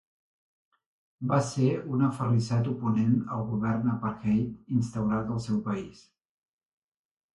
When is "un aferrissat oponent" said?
1.97-3.13